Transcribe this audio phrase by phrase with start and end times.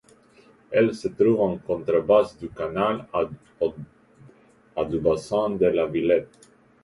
[0.71, 6.39] Elle se trouve en contrebas du canal, à du bassin de la Villette.